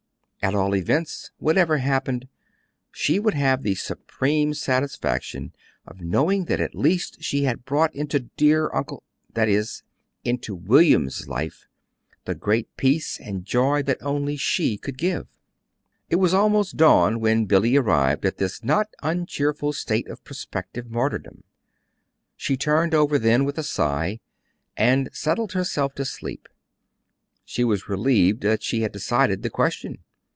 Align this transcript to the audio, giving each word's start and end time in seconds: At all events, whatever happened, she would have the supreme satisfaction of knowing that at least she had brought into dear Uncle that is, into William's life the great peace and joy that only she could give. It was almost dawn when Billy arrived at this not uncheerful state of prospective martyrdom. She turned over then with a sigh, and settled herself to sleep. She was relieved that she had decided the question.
At 0.43 0.55
all 0.55 0.73
events, 0.75 1.29
whatever 1.37 1.77
happened, 1.77 2.27
she 2.91 3.19
would 3.19 3.35
have 3.35 3.61
the 3.61 3.75
supreme 3.75 4.55
satisfaction 4.55 5.53
of 5.85 6.01
knowing 6.01 6.45
that 6.45 6.59
at 6.59 6.73
least 6.73 7.21
she 7.21 7.43
had 7.43 7.63
brought 7.63 7.93
into 7.93 8.21
dear 8.37 8.67
Uncle 8.73 9.03
that 9.35 9.47
is, 9.47 9.83
into 10.23 10.55
William's 10.55 11.27
life 11.27 11.67
the 12.25 12.33
great 12.33 12.75
peace 12.75 13.19
and 13.19 13.45
joy 13.45 13.83
that 13.83 14.01
only 14.01 14.35
she 14.35 14.79
could 14.79 14.97
give. 14.97 15.27
It 16.09 16.15
was 16.15 16.33
almost 16.33 16.75
dawn 16.75 17.19
when 17.19 17.45
Billy 17.45 17.75
arrived 17.77 18.25
at 18.25 18.37
this 18.37 18.63
not 18.63 18.87
uncheerful 19.03 19.73
state 19.73 20.07
of 20.09 20.23
prospective 20.23 20.89
martyrdom. 20.89 21.43
She 22.35 22.57
turned 22.57 22.95
over 22.95 23.19
then 23.19 23.45
with 23.45 23.59
a 23.59 23.63
sigh, 23.63 24.19
and 24.75 25.07
settled 25.13 25.51
herself 25.51 25.93
to 25.93 26.03
sleep. 26.03 26.49
She 27.45 27.63
was 27.63 27.87
relieved 27.87 28.41
that 28.41 28.63
she 28.63 28.81
had 28.81 28.91
decided 28.91 29.43
the 29.43 29.51
question. 29.51 29.99